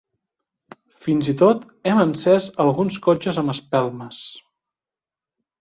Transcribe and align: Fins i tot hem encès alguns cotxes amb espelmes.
Fins 1.07 1.27
i 1.33 1.35
tot 1.41 1.67
hem 1.91 2.01
encès 2.05 2.49
alguns 2.65 2.99
cotxes 3.09 3.39
amb 3.43 3.55
espelmes. 3.55 4.27